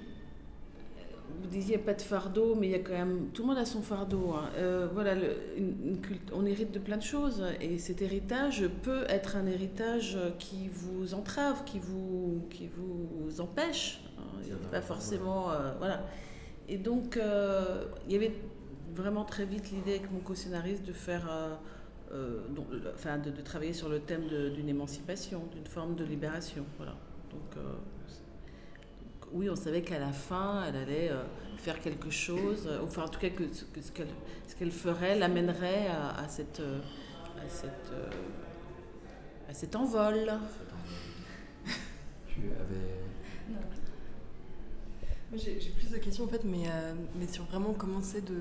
[1.41, 3.29] vous disiez pas de fardeau, mais il y a quand même.
[3.33, 4.35] Tout le monde a son fardeau.
[4.35, 4.51] Hein.
[4.57, 5.15] Euh, voilà,
[5.57, 5.99] une,
[6.33, 7.45] on hérite de plein de choses.
[7.61, 14.01] Et cet héritage peut être un héritage qui vous entrave, qui vous, qui vous empêche.
[14.19, 14.57] Hein.
[14.71, 15.51] Pas forcément.
[15.51, 16.07] Euh, voilà.
[16.69, 18.33] Et donc, euh, il y avait
[18.95, 21.29] vraiment très vite l'idée avec mon co-scénariste de faire.
[22.51, 26.65] Donc, enfin, de, de, travailler sur le thème d'une émancipation, d'une forme de libération.
[26.79, 26.95] Voilà.
[27.31, 27.65] Donc
[29.35, 31.25] oui, on savait qu'à la fin, elle allait euh,
[31.59, 36.61] faire quelque chose, euh, enfin en tout cas que, ce qu'elle ferait l'amènerait à, cette,
[36.61, 36.79] euh,
[37.45, 37.93] à, cette,
[39.49, 40.33] à cet envol.
[42.29, 42.95] tu avais...
[45.37, 46.69] J'ai plus de questions en fait, mais,
[47.19, 48.39] mais sur vraiment comment c'est de,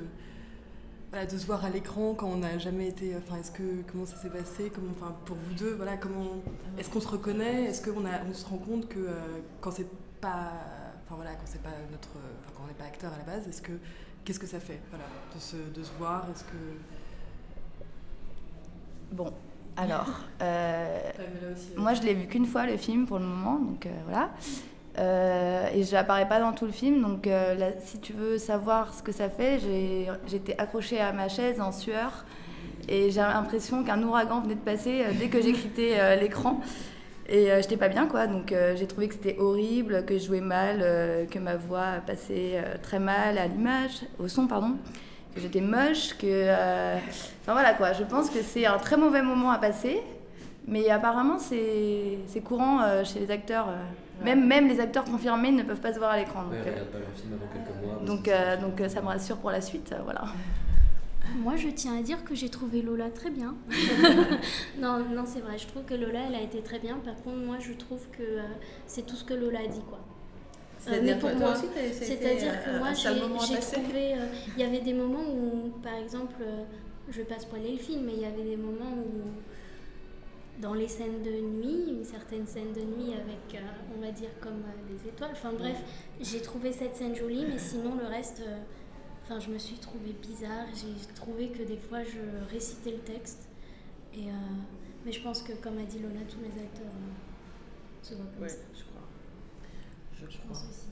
[1.13, 3.15] de se voir à l'écran quand on n'a jamais été.
[3.15, 6.41] Enfin, est-ce que comment ça s'est passé Comment, enfin, pour vous deux, voilà, comment
[6.77, 9.07] est-ce qu'on se reconnaît Est-ce qu'on on se rend compte que
[9.61, 9.87] quand c'est
[10.19, 10.51] pas
[11.05, 13.47] enfin voilà, quand c'est pas notre, enfin, quand on n'est pas acteur à la base,
[13.47, 13.73] est-ce que
[14.23, 16.57] qu'est-ce que ça fait, voilà, de se, de se voir, est-ce que
[19.11, 19.31] bon,
[19.75, 21.11] alors, euh,
[21.77, 24.31] moi je l'ai vu qu'une fois le film pour le moment, donc euh, voilà.
[24.99, 27.27] Euh, et je n'apparais pas dans tout le film, donc
[27.79, 29.59] si tu veux savoir ce que ça fait,
[30.27, 32.25] j'étais accrochée à ma chaise en sueur
[32.87, 36.61] et j'ai l'impression qu'un ouragan venait de passer dès que j'ai quitté l'écran.
[37.29, 38.27] Et euh, j'étais pas bien, quoi.
[38.27, 42.01] Donc euh, j'ai trouvé que c'était horrible, que je jouais mal, euh, que ma voix
[42.05, 44.75] passait très mal à l'image, au son, pardon.
[45.33, 46.43] Que j'étais moche, que.
[47.41, 47.93] Enfin voilà, quoi.
[47.93, 50.01] Je pense que c'est un très mauvais moment à passer.
[50.67, 53.67] Mais apparemment, c'est courant chez les acteurs.
[54.23, 56.43] Même, même les acteurs confirmés ne peuvent pas se voir à l'écran.
[56.43, 58.05] Donc, pas leur film avant quelques mois.
[58.05, 59.93] Donc, donc ça me rassure pour la suite.
[60.03, 60.25] voilà.
[61.35, 63.55] Moi, je tiens à dire que j'ai trouvé Lola très bien.
[64.79, 66.97] non, non c'est vrai, je trouve que Lola, elle a été très bien.
[66.97, 68.41] Par contre, moi, je trouve que euh,
[68.85, 69.99] c'est tout ce que Lola a dit, quoi.
[70.89, 74.13] Euh, mais pour moi, c'est-à-dire que moi, j'ai trouvé.
[74.13, 76.35] Euh, il y avait des moments où, par exemple,
[77.09, 79.31] je vais pas spoiler le film, mais il y avait des moments où,
[80.63, 83.61] dans les scènes de nuit, une certaine scène de nuit avec,
[83.95, 85.31] on va dire, comme des étoiles.
[85.33, 85.77] Enfin bref,
[86.21, 88.41] j'ai trouvé cette scène jolie, mais sinon, le reste.
[89.23, 90.67] Enfin, je me suis trouvée bizarre.
[90.73, 93.49] J'ai trouvé que des fois, je récitais le texte.
[94.13, 94.31] Et, euh,
[95.05, 98.47] mais je pense que, comme a dit Lola, tous les acteurs euh, se voient comme
[98.47, 98.55] ça.
[98.73, 99.07] je crois.
[100.13, 100.87] Je, je pense aussi.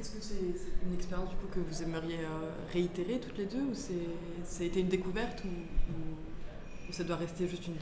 [0.00, 3.62] Est-ce que c'est une expérience du coup que vous aimeriez euh, réitérer toutes les deux
[3.62, 3.94] ou c'est
[4.42, 6.16] ça a été une découverte ou, ou,
[6.90, 7.76] ça doit rester juste une,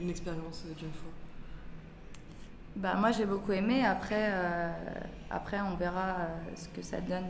[0.00, 1.10] une expérience d'une fois
[2.76, 3.84] bah, moi j'ai beaucoup aimé.
[3.84, 4.32] Après,
[5.30, 7.26] après on verra ce que ça donne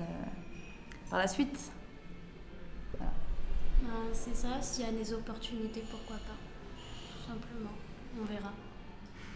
[1.09, 1.73] par la suite.
[2.99, 6.37] Ben, c'est ça, s'il y a des opportunités, pourquoi pas
[7.13, 7.71] Tout simplement,
[8.21, 8.53] on verra.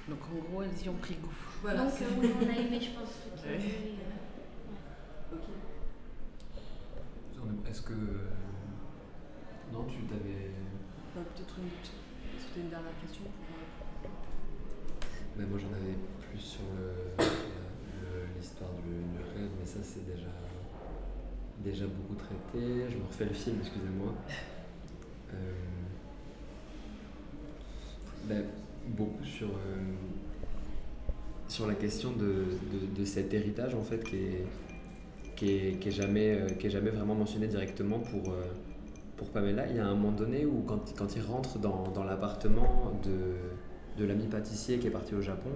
[0.08, 1.30] Donc en gros, elles y ont pris goût.
[1.62, 3.08] Voilà, Donc euh, oui, on a aimé, je pense.
[7.68, 7.94] Est-ce que.
[9.72, 10.50] Non, tu t'avais.
[11.14, 11.66] Peut-être une.
[11.66, 14.10] Est-ce que tu as une dernière question pour.
[15.36, 16.60] Mais moi j'en avais plus sur
[18.36, 20.28] l'histoire du, du, rêve, mais ça c'est déjà,
[21.58, 22.90] déjà beaucoup traité.
[22.90, 24.14] Je me refais le film, excusez-moi.
[25.34, 25.52] Euh,
[28.24, 28.44] ben,
[28.86, 29.94] beaucoup sur, euh,
[31.48, 34.46] sur la question de, de, de, cet héritage en fait qui est,
[35.36, 38.44] qui est, qui est jamais, euh, qui est jamais vraiment mentionné directement pour, euh,
[39.16, 39.66] pour Pamela.
[39.70, 44.00] Il y a un moment donné où quand, quand il rentre dans, dans l'appartement de,
[44.02, 45.50] de l'ami pâtissier qui est parti au Japon,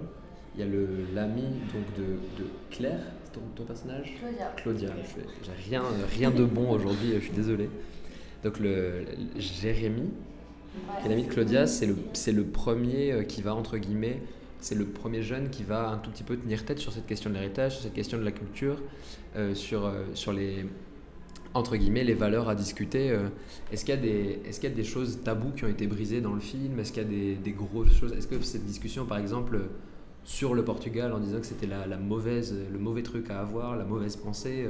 [0.55, 0.67] il y a
[1.13, 1.43] l'ami
[1.97, 2.99] de, de Claire,
[3.31, 4.51] ton, ton, personnage Claudia.
[4.55, 4.89] Claudia.
[5.43, 7.69] J'ai rien, rien de bon aujourd'hui, je suis désolé.
[8.43, 9.01] Donc le,
[9.35, 10.09] le Jérémy,
[10.99, 11.95] qui est l'ami de Claudia, c'est le,
[12.33, 14.21] le premier qui va, entre guillemets,
[14.59, 17.29] c'est le premier jeune qui va un tout petit peu tenir tête sur cette question
[17.29, 18.81] de l'héritage, sur cette question de la culture,
[19.35, 20.65] euh, sur, euh, sur les,
[21.57, 23.11] entre guillemets, les valeurs à discuter.
[23.11, 23.29] Euh,
[23.71, 25.87] est-ce qu'il y a des, est-ce qu'il y a des choses taboues qui ont été
[25.87, 26.79] brisées dans le film?
[26.79, 28.13] Est-ce qu'il y a des, des grosses choses?
[28.13, 29.59] Est-ce que cette discussion, par exemple,
[30.23, 33.75] sur le Portugal, en disant que c'était la, la, mauvaise, le mauvais truc à avoir,
[33.75, 34.67] la mauvaise pensée,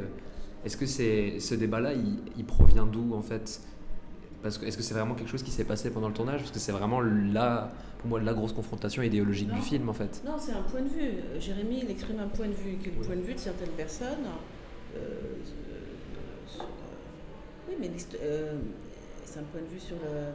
[0.66, 3.62] est-ce que c'est, ce débat-là, il, il provient d'où, en fait?
[4.44, 6.42] Parce que est-ce que c'est vraiment quelque chose qui s'est passé pendant le tournage?
[6.42, 9.56] Parce que c'est vraiment la, pour moi la grosse confrontation idéologique non.
[9.56, 10.22] du film en fait.
[10.26, 11.12] Non, c'est un point de vue.
[11.40, 13.08] Jérémy, il exprime un point de vue, qui est le oui.
[13.08, 14.26] point de vue de certaines personnes.
[14.96, 15.00] Euh,
[17.68, 17.90] oui, mais
[18.22, 18.54] euh,
[19.24, 20.32] c'est un point de vue sur le.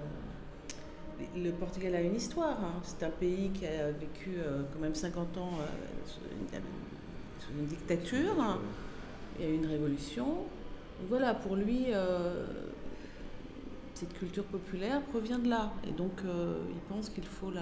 [1.36, 2.58] Le Portugal a une histoire.
[2.64, 2.80] Hein.
[2.82, 5.52] C'est un pays qui a vécu euh, quand même 50 ans
[6.04, 6.60] sous une,
[7.38, 8.58] sous, une, dictature.
[9.38, 10.38] Il y a eu une révolution.
[11.08, 11.92] Voilà, pour lui
[14.02, 15.72] cette culture populaire provient de là.
[15.86, 17.52] Et donc, euh, il pense qu'il faut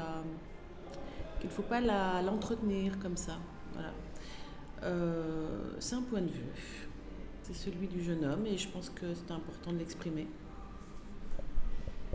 [1.39, 1.81] qu'il faut pas
[2.23, 3.37] l'entretenir comme ça.
[3.75, 3.93] Voilà.
[4.85, 6.89] Euh, c'est un point de vue.
[7.53, 10.27] C'est celui du jeune homme et je pense que c'est important de l'exprimer.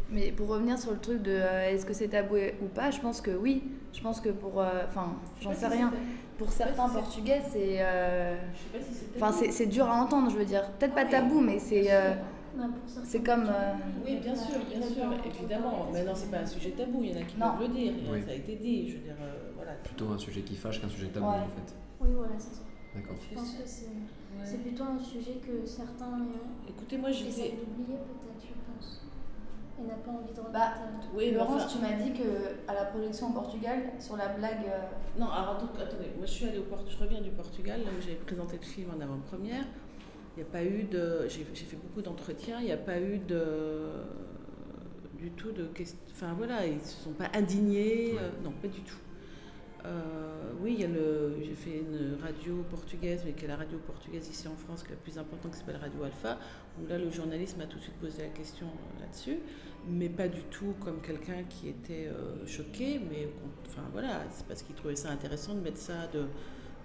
[0.09, 2.99] Mais pour revenir sur le truc de euh, est-ce que c'est tabou ou pas, je
[2.99, 3.63] pense que oui.
[3.93, 4.57] Je pense que pour.
[4.57, 5.91] Enfin, j'en sais rien.
[6.37, 7.83] Pour certains Portugais, c'est.
[9.15, 10.69] Enfin, si c'est dur à entendre, je veux dire.
[10.73, 11.89] Peut-être pas tabou, mais c'est.
[13.03, 13.45] C'est comme.
[13.47, 13.73] Euh...
[14.05, 15.87] Oui, bien sûr, bien sûr, évidemment.
[15.91, 17.01] Mais non, c'est pas un sujet tabou.
[17.03, 17.51] Il y en a qui non.
[17.51, 17.93] peuvent le dire.
[18.11, 18.21] Oui.
[18.25, 18.89] Ça a été dit.
[18.89, 19.73] Je veux dire, euh, voilà.
[19.83, 21.33] Plutôt un sujet qui fâche qu'un sujet tabou, ouais.
[21.33, 21.75] en fait.
[22.01, 22.61] Oui, voilà, c'est ça.
[22.95, 23.15] D'accord.
[23.29, 24.57] Je pense que c'est ouais.
[24.63, 26.19] plutôt un sujet que certains.
[26.67, 29.01] Écoutez, moi, je essaient d'oublier peut-être, je pense.
[29.77, 30.41] Et n'a pas envie de.
[30.53, 30.73] Bah,
[31.13, 31.75] oui, Laurence, enfin...
[31.75, 34.65] tu m'as dit que à la projection au Portugal, sur la blague.
[34.65, 35.19] Euh...
[35.19, 38.01] Non, alors attendez, moi je suis allée au Portugal, je reviens du Portugal, là où
[38.01, 39.65] j'ai présenté le film en avant-première.
[40.35, 41.27] Il n'y a pas eu de.
[41.27, 43.43] J'ai fait beaucoup d'entretiens, il n'y a pas eu de.
[45.17, 45.67] du tout de.
[46.11, 48.13] Enfin voilà, ils ne se sont pas indignés.
[48.13, 48.19] Ouais.
[48.19, 48.97] Euh, non, pas du tout.
[49.85, 50.85] Euh, oui,
[51.43, 54.89] j'ai fait une radio portugaise, mais qui est la radio portugaise ici en France, qui
[54.89, 56.39] est la plus importante, qui s'appelle Radio Alpha,
[56.81, 58.67] où là le journaliste m'a tout de suite posé la question
[58.99, 59.37] là-dessus,
[59.87, 63.27] mais pas du tout comme quelqu'un qui était euh, choqué, mais
[63.67, 66.25] enfin voilà, c'est parce qu'il trouvait ça intéressant de mettre ça, de,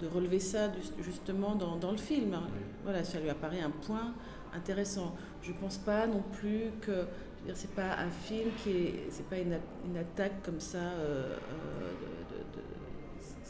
[0.03, 2.33] de relever ça justement dans, dans le film.
[2.33, 2.61] Oui.
[2.85, 4.13] Voilà, ça lui apparaît un point
[4.55, 5.15] intéressant.
[5.43, 7.07] Je pense pas non plus que
[7.55, 11.35] c'est pas un film qui est c'est pas une, une, attaque comme ça euh,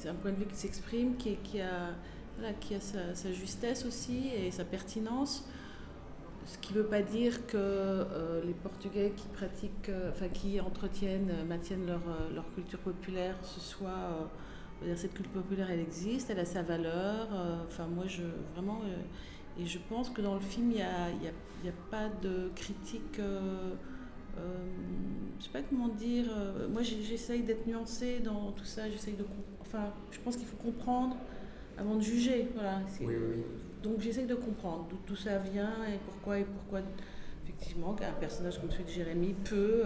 [0.00, 4.50] c'est un point de vue qui s'exprime qui, a qui a sa, justesse aussi et
[4.50, 5.44] sa pertinence
[6.46, 10.58] ce qui ne veut pas dire que euh, les Portugais qui pratiquent, euh, enfin qui
[10.58, 14.30] entretiennent, maintiennent leur, euh, leur culture populaire, ce soit
[14.96, 17.28] cette culture populaire, elle existe, elle a sa valeur.
[17.32, 18.22] Euh, enfin, moi, je
[18.54, 21.68] vraiment, euh, et je pense que dans le film, il n'y a, y a, y
[21.68, 23.18] a, pas de critique.
[23.18, 23.74] Euh,
[25.38, 26.26] je sais pas comment dire.
[26.72, 28.88] moi, j'essaye d'être nuancée dans tout ça.
[28.90, 29.24] J'essaye de,
[29.72, 31.16] enfin, je pense qu'il faut comprendre
[31.78, 32.48] avant de juger.
[32.54, 32.80] Voilà.
[33.00, 33.42] Oui, oui.
[33.83, 36.80] Donc, j'essaye de comprendre d'où tout ça vient et pourquoi et pourquoi,
[37.44, 39.85] effectivement, qu'un personnage comme celui de Jérémy peut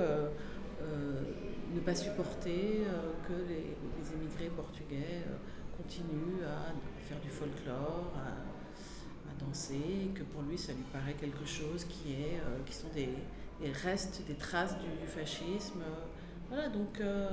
[1.74, 5.36] ne pas supporter euh, que les, les, émigrés portugais euh,
[5.76, 11.44] continuent à faire du folklore, à, à, danser, que pour lui ça lui paraît quelque
[11.44, 13.08] chose qui, est, euh, qui sont des,
[13.60, 15.82] des, restes, des traces du, du fascisme.
[16.54, 17.30] Voilà, donc euh,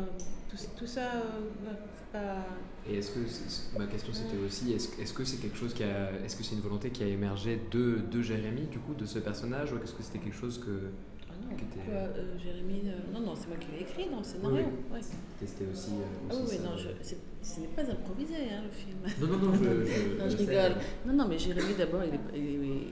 [0.49, 2.43] tout, tout, ça, euh, c'est pas.
[2.89, 5.75] Et est-ce que, est, ma question c'était aussi, est-ce est -ce que c'est quelque chose
[5.75, 6.11] qui a.
[6.25, 9.19] Est-ce que c'est une volonté qui a émergé de, de Jérémy, du coup, de ce
[9.19, 10.71] personnage, ou est-ce que c'était quelque chose que.
[10.71, 12.81] Non, pourquoi, euh, Jérémy
[13.13, 14.65] Non, non, c'est moi qui l'ai écrit dans le scénario.
[14.65, 14.95] Oui.
[14.95, 15.05] Ouais.
[15.39, 15.91] Testé aussi.
[16.29, 16.89] Ah oui, non, je,
[17.43, 18.99] ce n'est pas improvisé, hein, le film.
[19.21, 20.75] Non, non, non, je, je, non, je, je rigole.
[21.05, 22.23] Non, non, mais Jérémy, d'abord, il est.
[22.33, 22.87] Il est, il est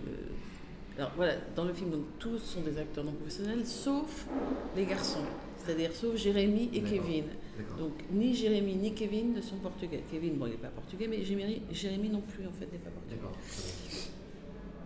[1.00, 4.28] alors voilà, dans le film, donc, tous sont des acteurs non professionnels, sauf
[4.76, 5.24] les garçons.
[5.70, 7.24] C'est-à-dire sauf Jérémy et Kevin.
[7.78, 10.04] Donc ni Jérémy ni Kevin ne sont portugais.
[10.12, 12.90] Kevin, bon, il n'est pas portugais, mais Jérémy, Jérémy non plus, en fait, n'est pas
[12.90, 13.20] portugais.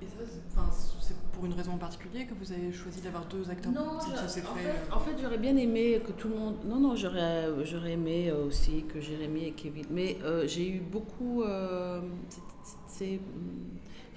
[0.02, 0.24] Et ça,
[0.56, 0.70] enfin,
[1.00, 4.08] c'est pour une raison en particulier que vous avez choisi d'avoir deux acteurs Non, Ça-
[4.42, 6.56] en fait, euh, en fait, j'aurais bien aimé que tout le monde.
[6.66, 9.86] Non, non, j'aurais, j'aurais aimé euh, aussi que Jérémy et Kevin.
[9.92, 11.44] Mais euh, j'ai eu beaucoup.
[11.44, 12.02] euh,
[12.88, 13.20] c'est-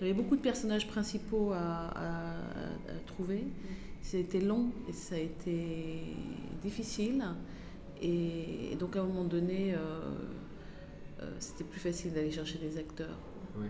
[0.00, 3.44] j'avais beaucoup de personnages principaux à, à- à trouver.
[4.06, 6.14] C'était long et ça a été
[6.62, 7.24] difficile.
[8.00, 9.78] Et, donc, à un moment donné, euh,
[11.20, 13.18] euh, c'était plus facile d'aller chercher des acteurs.
[13.58, 13.66] Oui.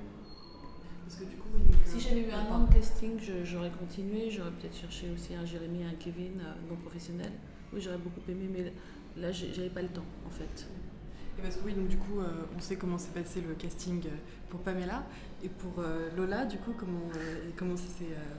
[1.07, 3.70] Parce que du coup, oui, donc, Si euh, j'avais eu un an de casting, j'aurais
[3.70, 4.31] continué.
[4.31, 7.33] J'aurais peut-être cherché aussi un Jérémy un Kevin euh, non professionnels.
[7.72, 8.72] Oui, j'aurais beaucoup aimé, mais
[9.18, 10.68] là, j'avais pas le temps, en fait.
[11.38, 14.03] Et parce que oui, donc du coup, euh, on sait comment s'est passé le casting
[14.51, 15.07] pour Pamela
[15.42, 16.44] et pour euh, Lola.
[16.44, 18.35] Du coup, comment euh, comment ça s'est, euh,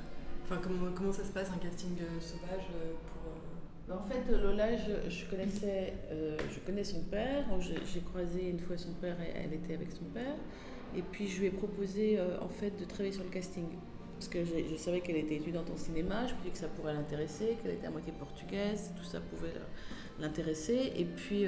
[0.48, 4.32] enfin comment comment ça se passe un casting euh, sauvage euh, pour euh, En fait,
[4.32, 7.46] Lola, je, je connaissais, je connais son père.
[7.60, 10.36] J'ai croisé une fois son père et elle était avec son père.
[10.96, 13.66] Et puis je lui ai proposé en fait de travailler sur le casting.
[14.16, 16.94] Parce que je savais qu'elle était étudiante en cinéma, je me dis que ça pourrait
[16.94, 19.54] l'intéresser, qu'elle était à moitié portugaise, tout ça pouvait
[20.20, 20.92] l'intéresser.
[20.98, 21.46] Et puis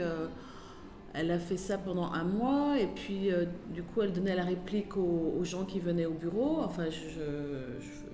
[1.13, 3.31] elle a fait ça pendant un mois, et puis
[3.73, 6.59] du coup elle donnait la réplique aux, gens qui venaient au bureau.
[6.59, 8.08] Enfin, je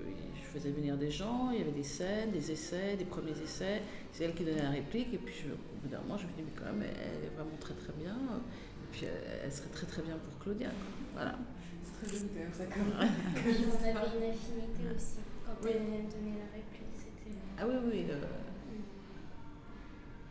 [0.59, 3.81] faisais venir des gens, il y avait des scènes, des essais, des premiers essais.
[4.11, 6.31] C'est elle qui donnait la réplique, et puis je, au bout d'un moment, je me
[6.31, 8.15] dis, mais quand même, elle est vraiment très très bien.
[8.15, 10.69] Et puis elle, elle serait très très bien pour Claudia.
[10.69, 10.77] quoi.
[11.13, 11.35] Voilà.
[11.83, 12.63] C'est très joli quand même ça.
[12.63, 15.19] Et on avait une affinité aussi.
[15.45, 15.71] Quand Oui.
[15.71, 17.37] elle a donné la réplique, c'était.
[17.59, 18.05] Ah oui, oui.
[18.09, 18.21] euh,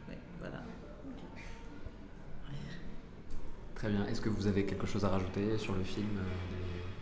[0.09, 0.63] oui, voilà.
[3.75, 4.07] Très bien.
[4.07, 6.23] Est-ce que vous avez quelque chose à rajouter sur le film euh,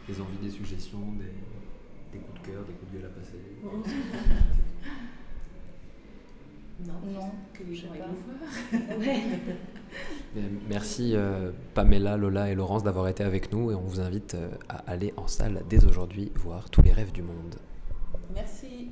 [0.08, 1.30] des, des envies, des suggestions, des,
[2.42, 3.38] de cœur, des coups de gueule à passer.
[6.84, 7.88] Non, Non, que les gens
[10.68, 14.50] Merci euh, Pamela, Lola et Laurence d'avoir été avec nous et on vous invite euh,
[14.68, 17.54] à aller en salle dès aujourd'hui voir tous les rêves du monde.
[18.34, 18.90] Merci.